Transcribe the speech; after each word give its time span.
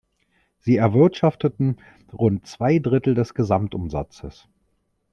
Sie 0.57 0.77
erwirtschafteten 0.77 1.77
rund 2.11 2.47
zwei 2.47 2.79
Drittel 2.79 3.13
des 3.13 3.35
Gesamtumsatzes. 3.35 4.47